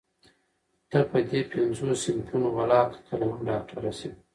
[0.89, 4.09] ته په دې پينځو صنفونو ولاکه کله هم ډاکټره شې.